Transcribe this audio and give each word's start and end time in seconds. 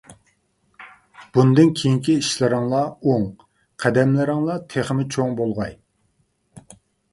بۇندىن 1.37 1.69
كېيىنكى 1.79 2.15
ئىشلىرىڭلار 2.21 2.89
ئوڭ، 3.11 3.29
قەدەملىرىڭلار 3.85 4.67
تېخىمۇ 4.75 5.09
چوڭ 5.17 5.39
بولغاي! 5.45 5.81